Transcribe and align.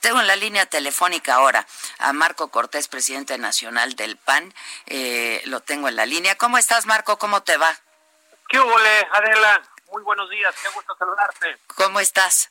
Tengo 0.00 0.20
en 0.20 0.26
la 0.26 0.36
línea 0.36 0.66
telefónica 0.66 1.34
ahora 1.34 1.66
a 1.98 2.12
Marco 2.12 2.48
Cortés, 2.48 2.88
presidente 2.88 3.36
nacional 3.38 3.96
del 3.96 4.16
PAN. 4.16 4.54
Eh, 4.86 5.42
lo 5.46 5.60
tengo 5.60 5.88
en 5.88 5.96
la 5.96 6.06
línea. 6.06 6.36
¿Cómo 6.36 6.56
estás, 6.56 6.86
Marco? 6.86 7.18
¿Cómo 7.18 7.42
te 7.42 7.56
va? 7.56 7.74
¿Qué 8.48 8.60
huele, 8.60 9.08
Adela? 9.12 9.62
Muy 9.90 10.02
buenos 10.02 10.28
días, 10.30 10.54
qué 10.62 10.68
gusto 10.68 10.94
saludarte. 10.96 11.58
¿Cómo 11.76 11.98
estás? 12.00 12.50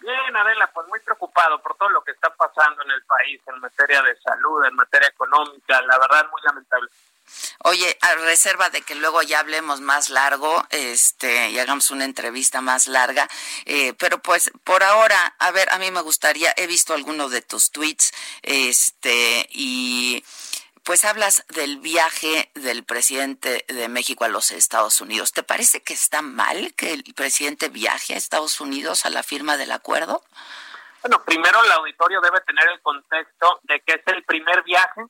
Bien, 0.00 0.36
Adela, 0.36 0.66
pues 0.72 0.86
muy 0.88 1.00
preocupado 1.00 1.60
por 1.62 1.76
todo 1.76 1.88
lo 1.88 2.04
que 2.04 2.12
está 2.12 2.28
pasando 2.34 2.82
en 2.82 2.90
el 2.90 3.02
país 3.04 3.40
en 3.46 3.58
materia 3.60 4.02
de 4.02 4.14
salud, 4.20 4.64
en 4.66 4.74
materia 4.74 5.08
económica, 5.08 5.80
la 5.82 5.98
verdad 5.98 6.28
muy 6.30 6.42
lamentable. 6.42 6.90
Oye, 7.64 7.96
a 8.00 8.14
reserva 8.16 8.70
de 8.70 8.82
que 8.82 8.94
luego 8.94 9.22
ya 9.22 9.40
hablemos 9.40 9.80
más 9.80 10.10
largo, 10.10 10.64
este, 10.70 11.50
y 11.50 11.58
hagamos 11.58 11.90
una 11.90 12.04
entrevista 12.04 12.60
más 12.60 12.86
larga, 12.86 13.28
eh, 13.64 13.94
pero 13.94 14.20
pues 14.20 14.50
por 14.64 14.82
ahora, 14.82 15.34
a 15.38 15.50
ver, 15.50 15.70
a 15.72 15.78
mí 15.78 15.90
me 15.90 16.00
gustaría, 16.00 16.52
he 16.56 16.66
visto 16.66 16.94
algunos 16.94 17.30
de 17.30 17.42
tus 17.42 17.70
tweets, 17.70 18.12
este, 18.42 19.48
y 19.52 20.24
pues 20.84 21.04
hablas 21.06 21.44
del 21.48 21.78
viaje 21.78 22.50
del 22.54 22.84
presidente 22.84 23.64
de 23.68 23.88
México 23.88 24.24
a 24.24 24.28
los 24.28 24.50
Estados 24.50 25.00
Unidos. 25.00 25.32
¿Te 25.32 25.42
parece 25.42 25.82
que 25.82 25.94
está 25.94 26.20
mal 26.20 26.74
que 26.74 26.92
el 26.92 27.04
presidente 27.14 27.70
viaje 27.70 28.12
a 28.14 28.18
Estados 28.18 28.60
Unidos 28.60 29.06
a 29.06 29.10
la 29.10 29.22
firma 29.22 29.56
del 29.56 29.72
acuerdo? 29.72 30.22
Bueno, 31.00 31.22
primero 31.24 31.62
el 31.64 31.72
auditorio 31.72 32.20
debe 32.20 32.40
tener 32.42 32.68
el 32.68 32.80
contexto 32.82 33.60
de 33.62 33.80
que 33.80 33.94
es 33.94 34.02
el 34.06 34.24
primer 34.24 34.62
viaje 34.62 35.02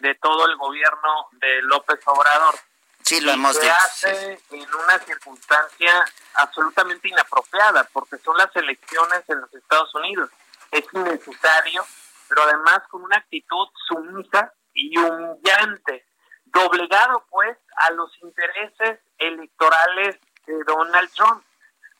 de 0.00 0.14
todo 0.16 0.46
el 0.46 0.56
gobierno 0.56 1.28
de 1.32 1.62
López 1.62 2.00
Obrador. 2.06 2.54
Sí, 3.02 3.20
lo 3.20 3.30
hemos 3.30 3.54
se 3.54 3.62
dicho. 3.62 3.74
hace 3.84 4.40
en 4.50 4.74
una 4.74 4.98
circunstancia 4.98 6.04
absolutamente 6.34 7.08
inapropiada, 7.08 7.84
porque 7.92 8.18
son 8.18 8.36
las 8.36 8.54
elecciones 8.56 9.22
en 9.28 9.40
los 9.42 9.54
Estados 9.54 9.94
Unidos. 9.94 10.28
Es 10.72 10.84
innecesario, 10.92 11.84
pero 12.28 12.42
además 12.42 12.80
con 12.90 13.04
una 13.04 13.18
actitud 13.18 13.68
sumisa 13.86 14.52
y 14.74 14.98
humillante, 14.98 16.04
doblegado 16.46 17.24
pues 17.30 17.56
a 17.76 17.90
los 17.92 18.10
intereses 18.22 18.98
electorales 19.18 20.18
de 20.46 20.64
Donald 20.64 21.10
Trump. 21.14 21.44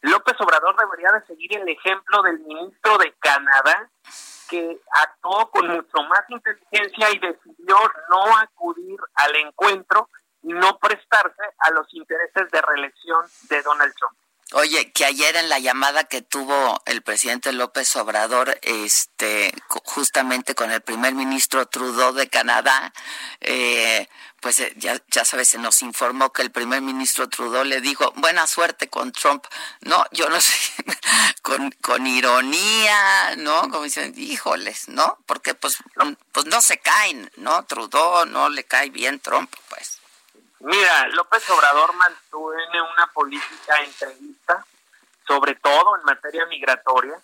López 0.02 0.34
Obrador 0.40 0.76
debería 0.76 1.10
de 1.12 1.26
seguir 1.26 1.56
el 1.56 1.68
ejemplo 1.68 2.22
del 2.22 2.40
ministro 2.40 2.98
de 2.98 3.12
Canadá, 3.20 3.88
que 4.48 4.80
actuó 5.04 5.50
con 5.50 5.68
mucho 5.68 6.02
más 6.08 6.22
inteligencia 6.28 7.10
y 7.12 7.18
decidió 7.18 7.76
no 8.10 8.36
acudir 8.38 8.98
al 9.14 9.36
encuentro 9.36 10.08
y 10.42 10.52
no 10.52 10.78
prestarse 10.78 11.42
a 11.58 11.70
los 11.72 11.92
intereses 11.92 12.50
de 12.50 12.62
reelección 12.62 13.26
de 13.48 13.62
Donald 13.62 13.94
Trump. 13.94 14.16
Oye, 14.58 14.90
que 14.90 15.04
ayer 15.04 15.36
en 15.36 15.50
la 15.50 15.58
llamada 15.58 16.04
que 16.04 16.22
tuvo 16.22 16.80
el 16.86 17.02
presidente 17.02 17.52
López 17.52 17.94
Obrador, 17.96 18.58
este, 18.62 19.52
justamente 19.68 20.54
con 20.54 20.70
el 20.70 20.80
primer 20.80 21.14
ministro 21.14 21.66
Trudeau 21.66 22.14
de 22.14 22.30
Canadá, 22.30 22.90
eh, 23.42 24.08
pues 24.40 24.60
eh, 24.60 24.72
ya, 24.78 24.98
ya 25.10 25.26
sabes, 25.26 25.48
se 25.48 25.58
nos 25.58 25.82
informó 25.82 26.32
que 26.32 26.40
el 26.40 26.50
primer 26.50 26.80
ministro 26.80 27.28
Trudeau 27.28 27.64
le 27.64 27.82
dijo, 27.82 28.14
buena 28.16 28.46
suerte 28.46 28.88
con 28.88 29.12
Trump. 29.12 29.44
No, 29.82 30.06
yo 30.12 30.30
no 30.30 30.40
sé, 30.40 30.54
con, 31.42 31.70
con 31.82 32.06
ironía, 32.06 33.36
¿no? 33.36 33.60
Como 33.68 33.82
dicen, 33.82 34.14
híjoles, 34.16 34.88
¿no? 34.88 35.18
Porque 35.26 35.54
pues, 35.54 35.76
pues 36.32 36.46
no 36.46 36.62
se 36.62 36.78
caen, 36.78 37.30
¿no? 37.36 37.62
Trudeau 37.66 38.24
no 38.24 38.48
le 38.48 38.64
cae 38.64 38.88
bien 38.88 39.20
Trump, 39.20 39.54
pues. 39.68 39.95
Mira, 40.60 41.08
López 41.08 41.48
Obrador 41.50 41.92
mantiene 41.94 42.82
una 42.82 43.06
política 43.12 43.82
entrevista, 43.82 44.64
sobre 45.26 45.54
todo 45.56 45.96
en 45.96 46.04
materia 46.04 46.46
migratoria, 46.46 47.18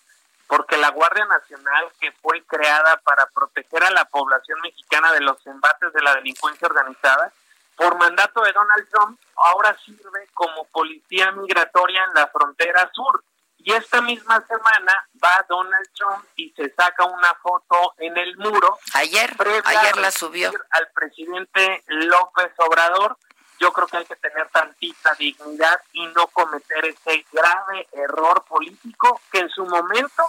porque 0.46 0.76
la 0.76 0.90
Guardia 0.90 1.24
Nacional, 1.24 1.90
que 1.98 2.12
fue 2.12 2.42
creada 2.42 2.98
para 2.98 3.26
proteger 3.26 3.84
a 3.84 3.90
la 3.90 4.04
población 4.04 4.60
mexicana 4.60 5.12
de 5.12 5.20
los 5.20 5.46
embates 5.46 5.92
de 5.92 6.02
la 6.02 6.14
delincuencia 6.16 6.68
organizada, 6.68 7.32
por 7.74 7.96
mandato 7.96 8.42
de 8.42 8.52
Donald 8.52 8.88
Trump, 8.90 9.18
ahora 9.34 9.76
sirve 9.84 10.28
como 10.34 10.64
policía 10.66 11.32
migratoria 11.32 12.04
en 12.04 12.14
la 12.14 12.26
frontera 12.28 12.90
sur. 12.92 13.24
Y 13.64 13.72
esta 13.72 14.00
misma 14.00 14.44
semana 14.46 15.08
va 15.22 15.44
Donald 15.48 15.88
Trump 15.94 16.24
y 16.34 16.50
se 16.50 16.68
saca 16.74 17.04
una 17.04 17.32
foto 17.36 17.94
en 17.98 18.16
el 18.16 18.36
muro 18.36 18.78
Ayer, 18.94 19.36
ayer 19.64 19.96
la 19.98 20.10
subió. 20.10 20.50
al 20.70 20.88
presidente 20.92 21.84
López 21.86 22.52
Obrador. 22.58 23.16
Yo 23.60 23.72
creo 23.72 23.86
que 23.86 23.98
hay 23.98 24.04
que 24.04 24.16
tener 24.16 24.48
tantita 24.48 25.14
dignidad 25.14 25.80
y 25.92 26.04
no 26.08 26.26
cometer 26.28 26.84
ese 26.86 27.24
grave 27.30 27.86
error 27.92 28.44
político 28.48 29.20
que 29.30 29.38
en 29.38 29.48
su 29.50 29.64
momento 29.64 30.24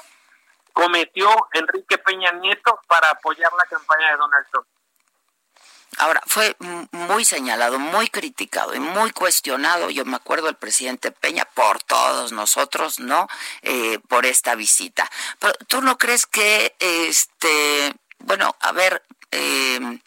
cometió 0.71 1.29
Enrique 1.53 1.97
Peña 1.97 2.31
Nieto 2.33 2.79
para 2.87 3.09
apoyar 3.09 3.51
la 3.53 3.65
campaña 3.65 4.11
de 4.11 4.17
Donald 4.17 4.45
Trump. 4.51 4.67
Ahora, 5.97 6.21
fue 6.25 6.55
muy 6.91 7.25
señalado, 7.25 7.79
muy 7.79 8.07
criticado 8.07 8.73
y 8.75 8.79
muy 8.79 9.11
cuestionado, 9.11 9.89
yo 9.89 10.05
me 10.05 10.15
acuerdo 10.15 10.47
del 10.47 10.55
presidente 10.55 11.11
Peña, 11.11 11.45
por 11.53 11.81
todos 11.83 12.31
nosotros, 12.31 12.99
¿no? 12.99 13.27
Eh, 13.61 13.99
por 14.07 14.25
esta 14.25 14.55
visita. 14.55 15.09
Pero 15.39 15.53
tú 15.67 15.81
no 15.81 15.97
crees 15.97 16.25
que, 16.25 16.75
este, 16.79 17.93
bueno, 18.19 18.55
a 18.59 18.71
ver, 18.71 19.03
eh, 19.31 19.99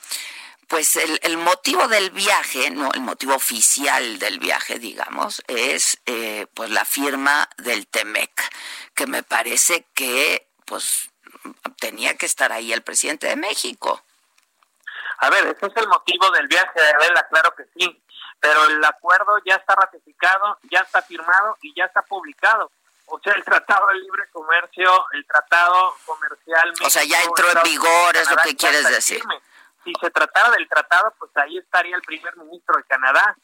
pues 0.69 0.97
el, 0.97 1.20
el 1.22 1.36
motivo 1.36 1.86
del 1.88 2.10
viaje, 2.10 2.70
no, 2.70 2.91
el 2.92 3.00
motivo 3.00 3.34
oficial 3.34 4.18
del 4.18 4.38
viaje, 4.38 4.78
digamos, 4.78 5.42
es 5.47 5.98
eh, 6.06 6.47
pues 6.54 6.70
la 6.70 6.84
firma 6.84 7.48
del 7.58 7.86
TEMEC, 7.86 8.30
que 8.94 9.06
me 9.06 9.22
parece 9.22 9.86
que, 9.94 10.48
pues, 10.64 11.10
tenía 11.78 12.16
que 12.16 12.26
estar 12.26 12.53
ahí 12.53 12.72
el 12.72 12.82
presidente 12.82 13.28
de 13.28 13.36
México. 13.36 14.03
A 15.19 15.31
ver, 15.31 15.47
ese 15.47 15.66
es 15.66 15.77
el 15.77 15.88
motivo 15.88 16.31
del 16.31 16.47
viaje 16.49 16.81
de 16.81 16.91
Adela, 16.91 17.27
claro 17.28 17.54
que 17.54 17.65
sí, 17.77 18.03
pero 18.41 18.65
el 18.65 18.84
acuerdo 18.84 19.38
ya 19.44 19.56
está 19.56 19.75
ratificado, 19.75 20.59
ya 20.71 20.81
está 20.81 21.03
firmado 21.03 21.56
y 21.62 21.75
ya 21.75 21.84
está 21.84 22.03
publicado. 22.03 22.71
O 23.06 23.21
sea, 23.21 23.34
el 23.34 23.44
Tratado 23.44 23.87
de 23.88 23.94
Libre 23.94 24.25
Comercio, 24.32 25.06
el 25.12 25.25
Tratado 25.27 25.94
Comercial... 26.04 26.72
O 26.84 26.91
sea, 26.91 27.04
ya 27.04 27.22
entró 27.22 27.50
en 27.50 27.62
vigor, 27.62 28.16
es 28.16 28.31
lo 28.31 28.37
que 28.38 28.56
quieres 28.56 28.88
decir. 28.88 29.19
firme. 29.21 29.41
Si 29.84 29.93
se 30.00 30.10
tratara 30.10 30.50
del 30.50 30.69
tratado, 30.69 31.15
pues 31.16 31.31
ahí 31.37 31.59
estaría 31.59 31.94
el 31.94 32.03
primer 32.03 32.37
ministro 32.37 32.77
de 32.77 32.83
Canadá. 32.84 33.37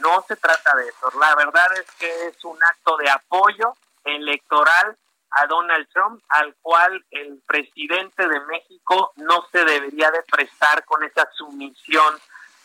No 0.00 0.24
se 0.26 0.34
trata 0.34 0.74
de 0.74 0.88
eso. 0.88 1.12
La 1.20 1.36
verdad 1.36 1.72
es 1.78 1.88
que 1.92 2.26
es 2.26 2.44
un 2.44 2.60
acto 2.64 2.96
de 2.96 3.08
apoyo 3.08 3.76
electoral 4.04 4.96
a 5.34 5.46
Donald 5.46 5.88
Trump, 5.92 6.22
al 6.28 6.54
cual 6.62 7.04
el 7.10 7.42
presidente 7.46 8.26
de 8.26 8.40
México 8.40 9.12
no 9.16 9.46
se 9.50 9.64
debería 9.64 10.10
de 10.10 10.22
prestar 10.22 10.84
con 10.84 11.02
esa 11.04 11.28
sumisión 11.32 12.14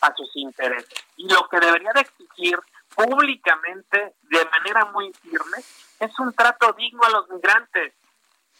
a 0.00 0.14
sus 0.14 0.30
intereses. 0.36 1.04
Y 1.16 1.32
lo 1.32 1.48
que 1.48 1.60
debería 1.60 1.92
de 1.92 2.00
exigir 2.00 2.58
públicamente, 2.94 4.14
de 4.22 4.44
manera 4.46 4.86
muy 4.86 5.12
firme, 5.14 5.58
es 5.98 6.18
un 6.18 6.32
trato 6.32 6.72
digno 6.72 7.02
a 7.04 7.10
los 7.10 7.28
migrantes, 7.28 7.94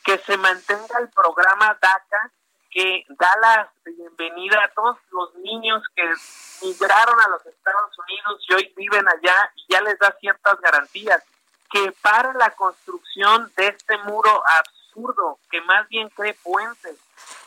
que 0.04 0.18
se 0.18 0.36
mantenga 0.36 0.98
el 0.98 1.08
programa 1.10 1.76
DACA, 1.80 2.30
que 2.70 3.04
da 3.08 3.36
la 3.40 3.72
bienvenida 3.84 4.64
a 4.64 4.68
todos 4.68 4.96
los 5.10 5.34
niños 5.36 5.82
que 5.94 6.04
migraron 6.62 7.20
a 7.20 7.28
los 7.28 7.44
Estados 7.44 7.98
Unidos 7.98 8.46
y 8.48 8.54
hoy 8.54 8.72
viven 8.76 9.06
allá 9.08 9.52
y 9.56 9.72
ya 9.72 9.80
les 9.82 9.98
da 9.98 10.16
ciertas 10.20 10.60
garantías 10.60 11.22
que 11.70 11.92
para 12.02 12.32
la 12.34 12.50
construcción 12.50 13.50
de 13.56 13.68
este 13.68 13.96
muro 13.98 14.42
absurdo, 14.58 15.38
que 15.50 15.60
más 15.62 15.88
bien 15.88 16.08
cree 16.10 16.34
puentes, 16.42 16.96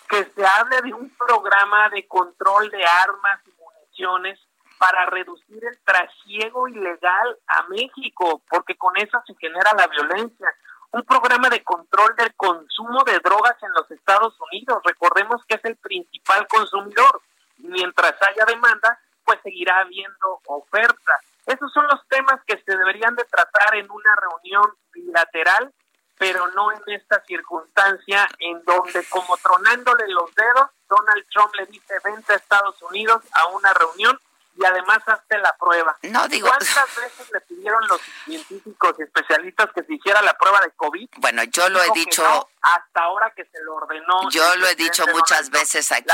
que 0.10 0.24
se 0.26 0.46
hable 0.46 0.82
de 0.82 0.94
un 0.94 1.10
programa 1.10 1.90
de 1.90 2.08
control 2.08 2.70
de 2.70 2.86
armas 2.86 3.40
y 3.46 3.52
municiones 3.62 4.40
para 4.78 5.06
reducir 5.08 5.64
el 5.66 5.78
trasiego 5.84 6.68
ilegal 6.68 7.38
a 7.48 7.64
México, 7.64 8.42
porque 8.50 8.76
con 8.76 8.96
eso 8.98 9.22
se 9.26 9.36
genera 9.36 9.74
la 9.78 9.88
violencia. 9.88 10.48
Un 10.92 11.04
programa 11.04 11.50
de 11.50 11.64
control 11.64 12.16
del 12.16 12.34
consumo 12.36 13.04
de 13.04 13.20
drogas 13.20 13.56
en 13.64 13.72
los 13.72 13.90
Estados 13.90 14.36
Unidos. 14.52 14.82
Recordemos 14.84 15.44
que 15.48 15.56
es 15.56 15.66
el 15.66 15.76
principal 15.78 16.48
consumidor. 16.48 17.22
Mientras 17.58 18.14
haya 18.22 18.46
demanda, 18.46 19.00
pues 19.26 19.40
seguirá 19.44 19.80
habiendo 19.80 20.42
oferta. 20.48 21.20
Esos 21.46 21.72
son 21.74 21.86
los 21.88 22.08
temas 22.08 22.40
que 22.46 22.58
se 22.58 22.78
deberían 22.78 23.16
de 23.16 23.26
tratar 23.26 23.76
en 23.76 23.90
una 23.90 24.16
reunión 24.16 24.76
bilateral, 24.94 25.74
pero 26.18 26.48
no 26.52 26.72
en 26.72 26.82
esta 26.88 27.22
circunstancia 27.26 28.28
en 28.40 28.64
donde 28.64 29.04
como 29.10 29.36
tronándole 29.38 30.08
los 30.10 30.34
dedos, 30.36 30.70
Donald 30.88 31.26
Trump 31.32 31.54
le 31.56 31.66
dice 31.66 31.96
vente 32.04 32.34
a 32.34 32.36
Estados 32.38 32.82
Unidos 32.82 33.24
a 33.34 33.48
una 33.48 33.74
reunión 33.74 34.18
y 34.56 34.66
además 34.66 35.00
hazte 35.08 35.38
la 35.40 35.56
prueba. 35.58 35.98
No 36.04 36.28
digo. 36.28 36.48
¿Cuántas 36.48 36.96
veces 36.96 37.32
le 37.32 37.42
pidieron 37.42 37.82
los 37.88 38.00
científicos 38.26 38.96
y 39.00 39.04
especialistas 39.04 39.70
que 39.74 39.84
se 39.84 39.96
hiciera 39.96 40.22
la 40.22 40.34
prueba 40.38 40.62
de 40.62 40.72
COVID? 40.72 41.10
Bueno, 41.18 41.44
yo 41.44 41.68
lo 41.70 41.82
he 41.82 41.90
dicho. 41.94 42.50
Hasta 42.64 43.02
ahora 43.02 43.32
que 43.36 43.46
se 43.46 43.62
lo 43.64 43.76
ordenó. 43.76 44.30
Yo 44.32 44.56
lo 44.56 44.68
he 44.68 44.76
dicho 44.76 45.06
muchas 45.08 45.50
veces 45.50 45.92
aquí, 45.92 46.10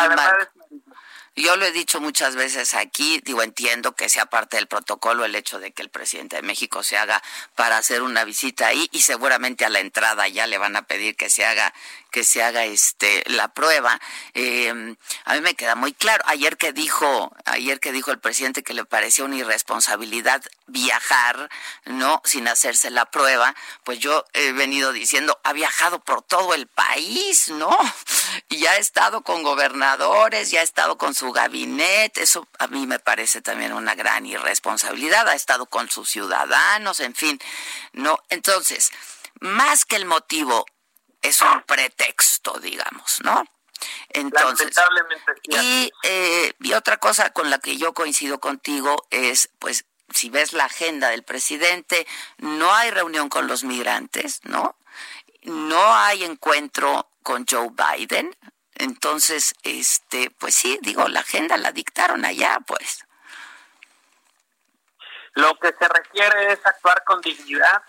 yo 1.35 1.55
lo 1.55 1.65
he 1.65 1.71
dicho 1.71 2.01
muchas 2.01 2.35
veces 2.35 2.73
aquí, 2.73 3.21
digo, 3.23 3.43
entiendo 3.43 3.95
que 3.95 4.09
sea 4.09 4.25
parte 4.25 4.57
del 4.57 4.67
protocolo 4.67 5.23
el 5.23 5.35
hecho 5.35 5.59
de 5.59 5.71
que 5.71 5.81
el 5.81 5.89
presidente 5.89 6.35
de 6.35 6.41
México 6.41 6.83
se 6.83 6.97
haga 6.97 7.21
para 7.55 7.77
hacer 7.77 8.01
una 8.01 8.25
visita 8.25 8.67
ahí 8.67 8.89
y 8.91 9.01
seguramente 9.03 9.63
a 9.63 9.69
la 9.69 9.79
entrada 9.79 10.27
ya 10.27 10.47
le 10.47 10.57
van 10.57 10.75
a 10.75 10.81
pedir 10.81 11.15
que 11.15 11.29
se 11.29 11.45
haga 11.45 11.73
que 12.11 12.23
se 12.23 12.43
haga 12.43 12.65
este 12.65 13.23
la 13.27 13.47
prueba. 13.49 14.01
Eh, 14.33 14.95
a 15.25 15.33
mí 15.35 15.41
me 15.41 15.55
queda 15.55 15.75
muy 15.75 15.93
claro. 15.93 16.23
Ayer 16.27 16.57
que 16.57 16.73
dijo, 16.73 17.31
ayer 17.45 17.79
que 17.79 17.91
dijo 17.91 18.11
el 18.11 18.19
presidente 18.19 18.63
que 18.63 18.73
le 18.73 18.83
parecía 18.83 19.23
una 19.23 19.37
irresponsabilidad 19.37 20.43
viajar, 20.69 21.49
no, 21.85 22.21
sin 22.25 22.47
hacerse 22.47 22.89
la 22.89 23.05
prueba, 23.05 23.55
pues 23.83 23.99
yo 23.99 24.25
he 24.33 24.51
venido 24.51 24.91
diciendo 24.91 25.39
ha 25.43 25.53
viajado 25.53 25.99
por 25.99 26.21
todo 26.21 26.53
el 26.53 26.67
país, 26.67 27.49
no, 27.49 27.75
y 28.49 28.65
ha 28.65 28.77
estado 28.77 29.21
con 29.21 29.43
gobernadores, 29.43 30.51
ya 30.51 30.61
ha 30.61 30.63
estado 30.63 30.97
con 30.97 31.13
su 31.13 31.31
gabinete. 31.31 32.23
Eso 32.23 32.47
a 32.59 32.67
mí 32.67 32.87
me 32.87 32.99
parece 32.99 33.41
también 33.41 33.73
una 33.73 33.95
gran 33.95 34.25
irresponsabilidad. 34.25 35.27
Ha 35.27 35.35
estado 35.35 35.65
con 35.65 35.89
sus 35.89 36.09
ciudadanos, 36.09 36.99
en 36.99 37.15
fin, 37.15 37.39
no. 37.93 38.19
Entonces, 38.29 38.91
más 39.39 39.85
que 39.85 39.95
el 39.95 40.05
motivo 40.05 40.65
es 41.21 41.41
un 41.41 41.61
pretexto, 41.63 42.59
digamos, 42.59 43.19
¿no? 43.23 43.43
Entonces, 44.09 44.75
y, 45.43 45.91
eh, 46.03 46.53
y 46.59 46.73
otra 46.73 46.97
cosa 46.97 47.31
con 47.31 47.49
la 47.49 47.59
que 47.59 47.77
yo 47.77 47.93
coincido 47.93 48.39
contigo 48.39 49.07
es, 49.09 49.49
pues, 49.59 49.85
si 50.13 50.29
ves 50.29 50.53
la 50.53 50.65
agenda 50.65 51.09
del 51.09 51.23
presidente, 51.23 52.07
no 52.37 52.73
hay 52.73 52.91
reunión 52.91 53.29
con 53.29 53.47
los 53.47 53.63
migrantes, 53.63 54.41
¿no? 54.43 54.75
No 55.43 55.95
hay 55.95 56.23
encuentro 56.23 57.09
con 57.23 57.45
Joe 57.49 57.69
Biden. 57.69 58.35
Entonces, 58.75 59.53
este, 59.63 60.31
pues 60.31 60.55
sí, 60.55 60.79
digo, 60.81 61.07
la 61.07 61.19
agenda 61.21 61.57
la 61.57 61.71
dictaron 61.71 62.25
allá, 62.25 62.59
pues. 62.65 63.05
Lo 65.33 65.57
que 65.59 65.73
se 65.77 65.87
requiere 65.87 66.53
es 66.53 66.65
actuar 66.65 67.03
con 67.03 67.21
dignidad, 67.21 67.83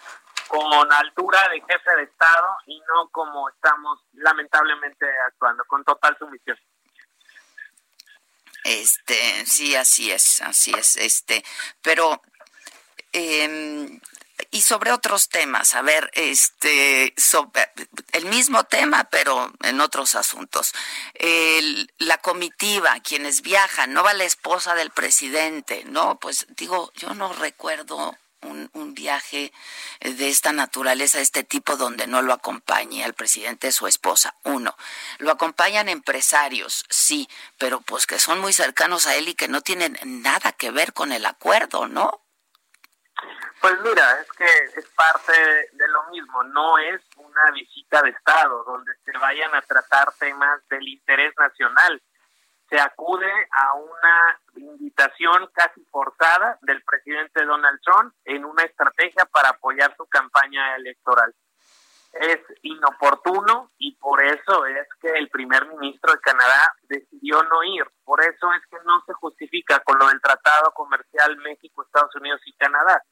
con 0.49 0.93
altura 0.93 1.49
de 1.49 1.61
jefe 1.61 1.97
de 1.97 2.03
Estado 2.03 2.57
y 2.67 2.81
no 2.81 3.09
como 3.11 3.49
estamos 3.49 4.01
lamentablemente 4.15 5.07
actuando, 5.29 5.65
con 5.65 5.85
total 5.85 6.17
sumisión. 6.19 6.59
Este, 8.71 9.47
sí, 9.47 9.75
así 9.75 10.13
es, 10.13 10.41
así 10.43 10.73
es, 10.79 10.97
este, 10.97 11.45
pero 11.83 12.23
eh, 13.13 14.01
y 14.51 14.63
sobre 14.63 14.93
otros 14.93 15.29
temas, 15.29 15.75
a 15.75 15.83
ver, 15.83 16.11
este, 16.15 17.15
el 18.13 18.25
mismo 18.27 18.65
tema, 18.65 19.05
pero 19.11 19.53
en 19.63 19.81
otros 19.81 20.15
asuntos. 20.15 20.73
la 21.99 22.19
comitiva, 22.19 22.99
quienes 23.01 23.43
viajan, 23.43 23.93
no 23.93 24.03
va 24.03 24.15
la 24.15 24.25
esposa 24.25 24.75
del 24.75 24.91
presidente, 24.91 25.85
no, 25.87 26.19
pues 26.19 26.47
digo, 26.57 26.93
yo 26.95 27.15
no 27.15 27.33
recuerdo 27.33 28.17
un, 28.43 28.71
un, 28.73 28.95
viaje 28.95 29.53
de 30.01 30.29
esta 30.29 30.53
naturaleza, 30.53 31.19
de 31.19 31.25
este 31.25 31.45
tipo, 31.45 31.77
donde 31.77 32.07
no 32.07 32.23
lo 32.23 32.33
acompañe 32.33 33.05
al 33.05 33.15
presidente 33.15 33.73
su 33.73 33.87
esposa. 33.87 34.35
Uno, 34.45 34.77
lo 35.19 35.31
acompañan 35.31 35.89
empresarios, 35.89 36.85
sí, 36.89 37.29
pero 37.59 37.81
pues 37.81 38.07
que 38.07 38.19
son 38.19 38.41
muy 38.41 38.53
cercanos 38.53 39.07
a 39.07 39.17
él 39.17 39.29
y 39.29 39.35
que 39.35 39.49
no 39.49 39.61
tienen 39.61 39.99
nada 40.05 40.53
que 40.53 40.71
ver 40.71 40.93
con 40.93 41.13
el 41.13 41.27
acuerdo, 41.27 41.87
¿no? 41.87 42.23
Pues 43.61 43.75
mira, 43.83 44.21
es 44.21 44.33
que 44.33 44.81
es 44.81 44.87
parte 44.97 45.33
de 45.73 45.89
lo 45.89 46.05
mismo, 46.11 46.43
no 46.45 46.79
es 46.79 47.03
una 47.17 47.51
visita 47.51 48.01
de 48.01 48.11
Estado 48.11 48.65
donde 48.65 48.93
se 49.05 49.13
vayan 49.19 49.55
a 49.55 49.61
tratar 49.61 50.13
temas 50.15 50.67
del 50.69 50.89
interés 50.89 51.35
nacional 51.39 52.03
se 52.71 52.81
acude 52.81 53.31
a 53.51 53.75
una 53.75 54.41
invitación 54.55 55.51
casi 55.53 55.85
forzada 55.87 56.57
del 56.63 56.83
presidente 56.85 57.45
Donald 57.45 57.81
Trump 57.83 58.15
en 58.25 58.45
una 58.45 58.63
estrategia 58.63 59.25
para 59.27 59.51
apoyar 59.51 59.95
su 59.97 60.07
campaña 60.07 60.77
electoral. 60.77 61.35
Es 62.13 62.39
inoportuno 62.63 63.73
y 63.79 63.97
por 63.97 64.23
eso 64.23 64.67
es 64.67 64.87
que 65.01 65.11
el 65.11 65.29
primer 65.31 65.67
ministro 65.67 66.13
de 66.13 66.21
Canadá 66.21 66.75
decidió 66.83 67.43
no 67.43 67.63
ir. 67.65 67.85
Por 68.05 68.21
eso 68.23 68.53
es 68.53 68.65
que 68.69 68.79
no 68.85 69.03
se 69.05 69.13
justifica 69.15 69.81
con 69.81 69.99
lo 69.99 70.09
del 70.09 70.21
Tratado 70.21 70.73
Comercial 70.73 71.37
México, 71.39 71.83
Estados 71.83 72.15
Unidos 72.17 72.41
y 72.47 72.53
Canadá. 72.53 73.03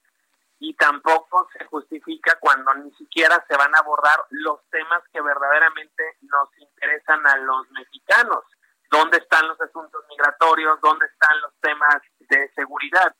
Y 0.61 0.75
tampoco 0.75 1.49
se 1.57 1.65
justifica 1.67 2.37
cuando 2.41 2.75
ni 2.75 2.93
siquiera 2.93 3.45
se 3.49 3.57
van 3.57 3.75
a 3.75 3.79
abordar 3.79 4.25
los 4.31 4.61
temas 4.71 5.03
que 5.13 5.21
verdaderamente 5.21 6.17
nos 6.23 6.49
interesan 6.59 7.25
a 7.27 7.37
los 7.37 7.71
mexicanos 7.71 8.45
dónde 8.91 9.19
están 9.19 9.47
los 9.49 9.61
asuntos 9.61 10.05
migratorios, 10.09 10.81
dónde 10.81 11.07
están 11.07 11.41
los 11.41 11.53
temas 11.61 12.03
de 12.21 12.51
seguridad. 12.55 13.15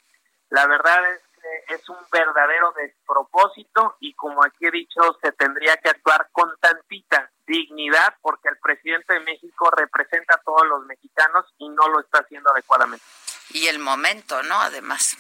La 0.51 0.67
verdad 0.67 1.13
es 1.13 1.21
que 1.35 1.75
es 1.75 1.89
un 1.89 1.99
verdadero 2.11 2.73
despropósito 2.73 3.97
y 4.01 4.15
como 4.15 4.43
aquí 4.43 4.67
he 4.67 4.71
dicho, 4.71 5.01
se 5.23 5.33
tendría 5.33 5.77
que 5.77 5.91
actuar 5.91 6.29
con 6.33 6.51
tantita 6.61 7.31
dignidad 7.47 8.15
porque 8.21 8.49
el 8.49 8.59
presidente 8.59 9.15
de 9.15 9.21
México 9.21 9.71
representa 9.71 10.35
a 10.35 10.43
todos 10.43 10.67
los 10.67 10.85
mexicanos 10.87 11.47
y 11.59 11.69
no 11.69 11.89
lo 11.89 12.01
está 12.01 12.21
haciendo 12.21 12.51
adecuadamente. 12.51 13.05
Y 13.51 13.67
el 13.67 13.79
momento, 13.79 14.43
¿no? 14.43 14.61
Además. 14.61 15.17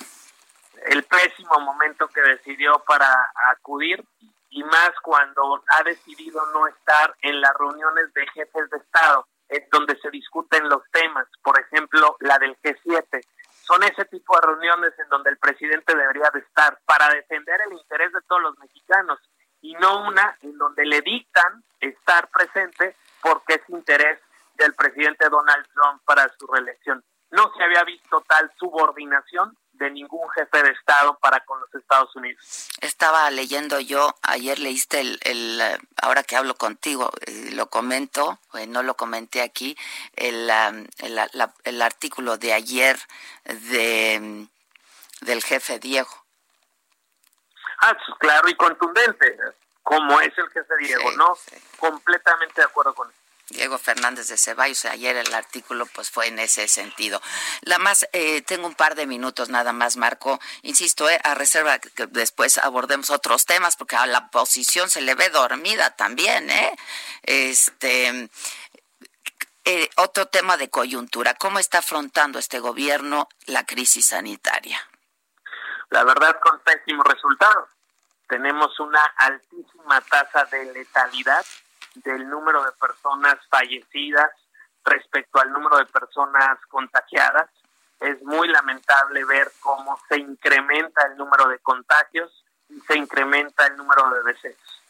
El 0.86 1.02
pésimo 1.04 1.58
momento 1.60 2.08
que 2.08 2.20
decidió 2.20 2.78
para 2.86 3.32
acudir 3.52 4.04
y 4.50 4.62
más 4.64 4.92
cuando 5.02 5.62
ha 5.76 5.82
decidido 5.82 6.40
no 6.52 6.66
estar 6.66 7.14
en 7.22 7.40
las 7.40 7.52
reuniones 7.58 8.12
de 8.14 8.26
jefes 8.28 8.70
de 8.70 8.78
Estado 8.78 9.26
es 9.26 9.27
donde 9.70 9.98
se 10.00 10.10
discuten 10.10 10.68
los 10.68 10.82
temas, 10.90 11.26
por 11.42 11.58
ejemplo, 11.58 12.16
la 12.20 12.38
del 12.38 12.56
G7. 12.62 13.20
Son 13.62 13.82
ese 13.82 14.04
tipo 14.06 14.34
de 14.36 14.46
reuniones 14.46 14.92
en 14.98 15.08
donde 15.08 15.30
el 15.30 15.38
presidente 15.38 15.94
debería 15.94 16.30
de 16.32 16.40
estar 16.40 16.78
para 16.86 17.08
defender 17.10 17.60
el 17.66 17.72
interés 17.74 18.12
de 18.12 18.20
todos 18.22 18.42
los 18.42 18.58
mexicanos 18.58 19.18
y 19.60 19.74
no 19.74 20.06
una 20.08 20.36
en 20.42 20.56
donde 20.56 20.84
le 20.86 21.00
dictan 21.02 21.62
estar 21.80 22.28
presente 22.28 22.96
porque 23.20 23.54
es 23.54 23.68
interés 23.68 24.20
del 24.54 24.74
presidente 24.74 25.28
Donald 25.28 25.66
Trump 25.74 26.02
para 26.04 26.28
su 26.38 26.46
reelección. 26.46 27.02
No 27.30 27.52
se 27.56 27.62
había 27.62 27.84
visto 27.84 28.22
tal 28.26 28.50
subordinación 28.58 29.56
de 29.78 29.90
ningún 29.90 30.28
jefe 30.30 30.62
de 30.62 30.70
Estado 30.70 31.18
para 31.18 31.40
con 31.44 31.60
los 31.60 31.74
Estados 31.74 32.14
Unidos. 32.16 32.68
Estaba 32.80 33.30
leyendo 33.30 33.80
yo, 33.80 34.14
ayer 34.22 34.58
leíste 34.58 35.00
el, 35.00 35.18
el 35.22 35.62
ahora 36.02 36.22
que 36.22 36.36
hablo 36.36 36.54
contigo, 36.56 37.10
eh, 37.26 37.50
lo 37.52 37.70
comento, 37.70 38.38
eh, 38.54 38.66
no 38.66 38.82
lo 38.82 38.96
comenté 38.96 39.42
aquí, 39.42 39.76
el, 40.16 40.50
el, 40.98 41.20
el 41.64 41.82
artículo 41.82 42.36
de 42.36 42.52
ayer 42.52 42.98
de 43.44 44.46
del 45.20 45.42
jefe 45.42 45.78
Diego. 45.78 46.10
Ah, 47.80 47.94
pues, 47.94 48.18
claro 48.18 48.48
y 48.48 48.54
contundente, 48.54 49.36
como 49.82 50.20
es 50.20 50.36
el 50.36 50.48
jefe 50.50 50.76
Diego, 50.80 51.12
¿no? 51.12 51.36
Completamente 51.78 52.60
de 52.60 52.66
acuerdo 52.66 52.94
con 52.94 53.08
él. 53.08 53.14
Diego 53.50 53.78
Fernández 53.78 54.28
de 54.28 54.36
Ceballos, 54.36 54.84
ayer 54.84 55.16
el 55.16 55.32
artículo 55.32 55.86
pues 55.86 56.10
fue 56.10 56.26
en 56.26 56.38
ese 56.38 56.68
sentido. 56.68 57.20
La 57.62 57.78
más, 57.78 58.06
eh, 58.12 58.42
tengo 58.42 58.66
un 58.66 58.74
par 58.74 58.94
de 58.94 59.06
minutos 59.06 59.48
nada 59.48 59.72
más, 59.72 59.96
Marco. 59.96 60.38
Insisto, 60.62 61.08
eh, 61.08 61.18
a 61.24 61.34
reserva 61.34 61.78
que 61.78 62.06
después 62.06 62.58
abordemos 62.58 63.10
otros 63.10 63.46
temas, 63.46 63.76
porque 63.76 63.96
a 63.96 64.06
la 64.06 64.18
oposición 64.18 64.90
se 64.90 65.00
le 65.00 65.14
ve 65.14 65.30
dormida 65.30 65.96
también, 65.96 66.50
¿eh? 66.50 66.76
Este, 67.22 68.28
eh, 69.64 69.90
otro 69.96 70.26
tema 70.26 70.56
de 70.56 70.70
coyuntura, 70.70 71.34
¿cómo 71.34 71.58
está 71.58 71.78
afrontando 71.78 72.38
este 72.38 72.58
gobierno 72.58 73.28
la 73.46 73.64
crisis 73.64 74.06
sanitaria? 74.06 74.78
La 75.90 76.04
verdad, 76.04 76.38
con 76.42 76.58
pésimos 76.60 77.06
resultados. 77.06 77.68
Tenemos 78.28 78.78
una 78.78 79.02
altísima 79.16 80.02
tasa 80.02 80.44
de 80.46 80.72
letalidad 80.72 81.44
del 81.94 82.28
número 82.28 82.64
de 82.64 82.72
personas 82.72 83.36
fallecidas 83.48 84.30
respecto 84.84 85.40
al 85.40 85.52
número 85.52 85.78
de 85.78 85.86
personas 85.86 86.58
contagiadas. 86.68 87.50
Es 88.00 88.22
muy 88.22 88.48
lamentable 88.48 89.24
ver 89.24 89.50
cómo 89.60 89.98
se 90.08 90.18
incrementa 90.18 91.06
el 91.06 91.16
número 91.16 91.48
de 91.48 91.58
contagios 91.58 92.44
y 92.68 92.80
se 92.80 92.96
incrementa 92.96 93.66
el 93.66 93.76
número 93.76 94.10
de 94.10 94.32
decesos. 94.32 94.82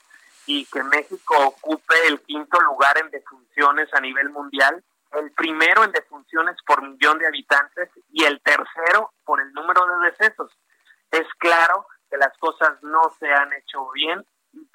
Y 0.46 0.64
que 0.66 0.82
México 0.82 1.34
ocupe 1.38 1.94
el 2.06 2.20
quinto 2.20 2.60
lugar 2.60 2.98
en 2.98 3.10
defunciones 3.10 3.92
a 3.92 4.00
nivel 4.00 4.30
mundial, 4.30 4.82
el 5.12 5.30
primero 5.32 5.84
en 5.84 5.92
defunciones 5.92 6.56
por 6.66 6.82
millón 6.82 7.18
de 7.18 7.26
habitantes 7.26 7.90
y 8.10 8.24
el 8.24 8.40
tercero 8.40 9.12
por 9.24 9.40
el 9.40 9.52
número 9.52 9.86
de 9.86 10.10
decesos. 10.10 10.50
Es 11.10 11.26
claro 11.38 11.86
que 12.10 12.16
las 12.16 12.36
cosas 12.38 12.82
no 12.82 13.02
se 13.18 13.28
han 13.32 13.52
hecho 13.54 13.90
bien 13.90 14.24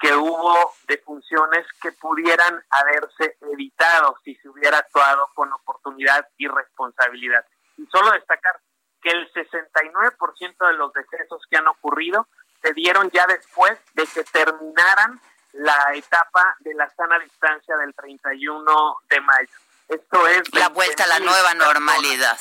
que 0.04 0.14
hubo 0.14 0.76
defunciones 0.86 1.66
que 1.82 1.94
pudieran 1.94 2.62
haberse 2.72 3.38
evitado 3.54 4.18
si 4.22 4.36
se 4.36 4.50
hubiera 4.50 4.80
actuado 4.80 5.30
con 5.34 5.50
oportunidad 5.54 6.28
y 6.38 6.46
responsabilidad. 6.46 7.46
Y 7.78 7.86
solo 7.86 8.12
destacar 8.12 8.60
que 9.02 9.12
el 9.12 9.32
69% 9.32 10.68
de 10.68 10.74
los 10.74 10.92
decesos 10.92 11.42
que 11.50 11.56
han 11.56 11.68
ocurrido 11.70 12.28
se 12.62 12.74
dieron 12.74 13.10
ya 13.12 13.26
después 13.28 13.80
de 13.94 14.06
que 14.08 14.26
terminaran 14.26 15.22
la 15.54 15.94
etapa 15.94 16.58
de 16.60 16.74
la 16.74 16.90
sana 16.90 17.18
distancia 17.20 17.78
del 17.78 17.96
31 17.96 18.98
de 19.10 19.22
mayo. 19.22 19.58
Esto 19.88 20.28
es 20.28 20.54
la 20.54 20.68
vuelta 20.68 21.06
a 21.06 21.08
la 21.08 21.20
nueva 21.20 21.54
normalidad. 21.54 22.38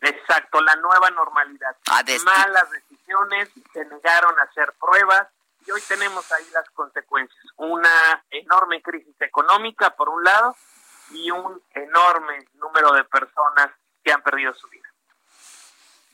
Exacto, 0.00 0.60
la 0.60 0.74
nueva 0.74 1.08
normalidad. 1.10 1.76
Malas 2.24 2.68
decisiones, 2.72 3.48
se 3.72 3.84
negaron 3.84 4.36
a 4.40 4.42
hacer 4.42 4.72
pruebas 4.80 5.28
y 5.66 5.70
hoy 5.70 5.80
tenemos 5.88 6.30
ahí 6.32 6.44
las 6.52 6.68
consecuencias. 6.70 7.44
Una 7.56 8.24
enorme 8.30 8.82
crisis 8.82 9.14
económica, 9.20 9.90
por 9.96 10.08
un 10.08 10.22
lado, 10.24 10.56
y 11.10 11.30
un 11.30 11.62
enorme 11.70 12.46
número 12.54 12.92
de 12.92 13.04
personas 13.04 13.70
que 14.02 14.12
han 14.12 14.22
perdido 14.22 14.52
su 14.54 14.68
vida. 14.68 14.88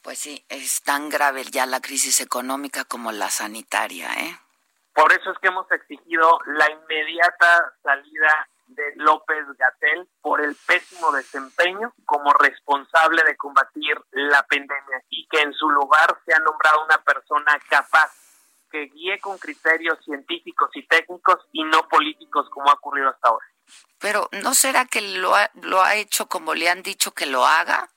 Pues 0.02 0.18
sí, 0.18 0.44
es 0.48 0.82
tan 0.82 1.08
grave 1.08 1.44
ya 1.44 1.66
la 1.66 1.80
crisis 1.80 2.20
económica 2.20 2.84
como 2.84 3.12
la 3.12 3.30
sanitaria, 3.30 4.12
¿eh? 4.14 4.38
Por 4.94 5.12
eso 5.12 5.30
es 5.30 5.38
que 5.38 5.48
hemos 5.48 5.70
exigido 5.70 6.40
la 6.46 6.70
inmediata 6.70 7.74
salida 7.82 8.48
de 8.66 8.92
López 8.96 9.44
Gatel 9.58 10.08
por 10.20 10.40
el 10.40 10.56
pésimo 10.66 11.12
desempeño 11.12 11.92
como 12.04 12.32
responsable 12.34 13.22
de 13.24 13.36
combatir 13.36 14.00
la 14.12 14.42
pandemia 14.44 15.02
y 15.08 15.26
que 15.28 15.42
en 15.42 15.52
su 15.52 15.68
lugar 15.70 16.18
se 16.24 16.34
ha 16.34 16.38
nombrado 16.38 16.84
una 16.84 16.98
persona 16.98 17.58
capaz 17.68 18.12
que 18.70 18.86
guíe 18.86 19.18
con 19.20 19.38
criterios 19.38 19.98
científicos 20.04 20.70
y 20.74 20.86
técnicos 20.86 21.38
y 21.52 21.64
no 21.64 21.88
políticos 21.88 22.48
como 22.50 22.70
ha 22.70 22.74
ocurrido 22.74 23.08
hasta 23.08 23.28
ahora. 23.28 23.46
Pero 23.98 24.28
¿no 24.42 24.54
será 24.54 24.84
que 24.84 25.00
lo 25.00 25.34
ha, 25.34 25.50
lo 25.54 25.82
ha 25.82 25.96
hecho 25.96 26.26
como 26.26 26.54
le 26.54 26.68
han 26.68 26.82
dicho 26.82 27.12
que 27.12 27.26
lo 27.26 27.46
haga? 27.46 27.88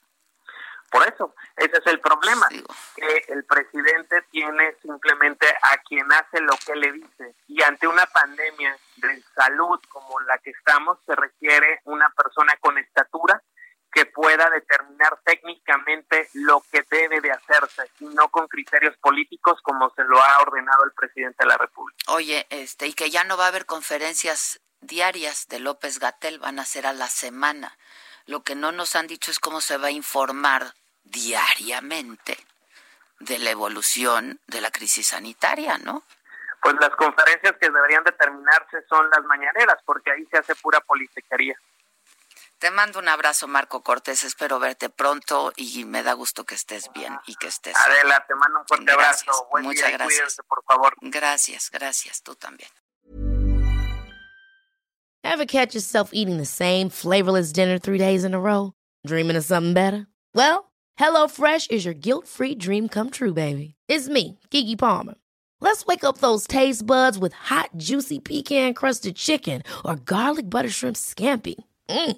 Por 0.94 1.08
eso, 1.08 1.34
ese 1.58 1.78
es 1.78 1.88
el 1.88 2.00
problema, 2.00 2.48
que 2.96 3.26
el 3.30 3.44
presidente 3.46 4.22
tiene 4.30 4.76
simplemente 4.80 5.48
a 5.64 5.78
quien 5.80 6.12
hace 6.12 6.40
lo 6.40 6.54
que 6.64 6.76
le 6.76 6.92
dice 6.92 7.34
y 7.48 7.64
ante 7.64 7.88
una 7.88 8.06
pandemia 8.06 8.78
de 8.98 9.24
salud 9.34 9.80
como 9.90 10.20
la 10.20 10.38
que 10.38 10.52
estamos 10.52 11.00
se 11.04 11.16
requiere 11.16 11.82
una 11.86 12.12
persona 12.12 12.56
con 12.62 12.78
estatura 12.78 13.42
que 13.92 14.06
pueda 14.06 14.50
determinar 14.52 15.20
técnicamente 15.24 16.30
lo 16.34 16.64
que 16.72 16.84
debe 16.90 17.22
de 17.22 17.32
hacerse 17.32 17.43
y 18.00 18.06
no 18.06 18.30
con 18.30 18.48
criterios 18.48 18.96
políticos 18.98 19.60
como 19.62 19.90
se 19.96 20.04
lo 20.04 20.22
ha 20.22 20.42
ordenado 20.42 20.84
el 20.86 20.92
presidente 20.92 21.38
de 21.40 21.48
la 21.48 21.58
República. 21.58 21.98
Oye, 22.08 22.46
este 22.50 22.88
y 22.88 22.94
que 22.94 23.10
ya 23.10 23.24
no 23.24 23.38
va 23.38 23.46
a 23.46 23.50
haber 23.50 23.66
conferencias 23.66 24.60
diarias 24.82 25.48
de 25.48 25.60
López 25.60 26.00
Gatel, 26.00 26.40
van 26.40 26.60
a 26.60 26.66
ser 26.66 26.86
a 26.86 26.94
la 26.94 27.08
semana. 27.08 27.78
Lo 28.26 28.44
que 28.44 28.56
no 28.56 28.72
nos 28.72 28.96
han 28.96 29.08
dicho 29.08 29.32
es 29.32 29.40
cómo 29.40 29.62
se 29.62 29.78
va 29.78 29.88
a 29.88 29.92
informar 29.92 30.74
diariamente 31.04 32.38
de 33.20 33.40
la 33.40 33.52
evolución 33.52 34.40
de 34.48 34.62
la 34.62 34.72
crisis 34.72 35.08
sanitaria, 35.08 35.78
¿no? 35.78 36.04
Pues 36.62 36.76
las 36.80 36.92
conferencias 36.92 37.56
que 37.60 37.70
deberían 37.70 38.04
determinarse 38.04 38.86
son 38.88 39.10
las 39.10 39.24
mañaneras, 39.26 39.78
porque 39.86 40.12
ahí 40.12 40.26
se 40.32 40.38
hace 40.38 40.56
pura 40.56 40.80
politiquería. 40.82 41.58
Te 42.64 42.72
mando 42.72 43.00
un 43.00 43.10
abrazo, 43.10 43.50
Marco 43.50 43.84
Cortés. 43.84 44.24
Espero 44.24 44.58
verte 44.58 44.90
pronto 44.90 45.52
y 45.58 45.84
me 45.84 46.02
da 46.02 46.14
gusto 46.14 46.46
que 46.46 46.56
estés 46.56 46.90
bien 46.96 47.14
y 47.28 47.36
que 47.36 47.48
estés. 47.48 47.76
Adela, 47.76 48.24
te 48.26 48.36
mando 48.36 48.62
un 48.62 48.66
fuerte 48.66 48.90
abrazo. 48.90 49.26
Muchas 49.62 49.92
gracias. 49.92 50.38
por 50.48 50.64
favor. 50.64 50.96
Gracias, 51.02 51.70
gracias. 51.70 52.24
Tú 52.24 52.36
también. 52.36 52.70
Ever 55.26 55.46
catch 55.46 55.76
yourself 55.76 56.12
eating 56.14 56.38
the 56.38 56.46
same 56.46 56.90
flavorless 56.90 57.52
dinner 57.52 57.78
three 57.78 57.98
days 57.98 58.24
in 58.24 58.34
a 58.34 58.40
row? 58.40 58.72
Dreaming 59.06 59.36
of 59.36 59.44
something 59.44 59.74
better? 59.74 60.08
Well. 60.34 60.72
HelloFresh 60.98 61.70
is 61.70 61.84
your 61.84 61.94
guilt-free 61.94 62.56
dream 62.56 62.88
come 62.88 63.10
true, 63.10 63.34
baby. 63.34 63.76
It's 63.90 64.08
me, 64.08 64.40
Kiki 64.52 64.78
Palmer. 64.78 65.16
Let's 65.60 65.86
wake 65.86 66.06
up 66.06 66.20
those 66.20 66.48
taste 66.48 66.86
buds 66.86 67.18
with 67.18 67.34
hot, 67.34 67.72
juicy 67.76 68.20
pecan-crusted 68.20 69.18
chicken 69.18 69.64
or 69.84 69.98
garlic 69.98 70.50
butter 70.50 70.70
shrimp 70.70 70.96
scampi. 70.96 71.56
Mm. 71.90 72.18